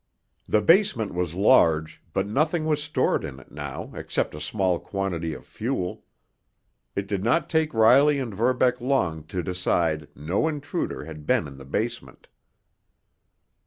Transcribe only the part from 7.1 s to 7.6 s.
not